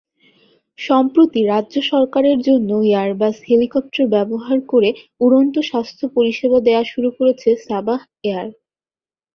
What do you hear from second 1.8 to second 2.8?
সরকারের জন্য